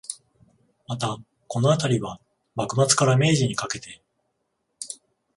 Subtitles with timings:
[0.87, 2.19] また、このあたりは、
[2.55, 4.01] 幕末から明治にかけて